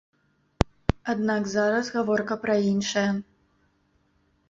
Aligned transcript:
Аднак 1.13 1.51
зараз 1.53 1.93
гаворка 1.99 2.41
пра 2.47 2.59
іншае. 2.73 3.09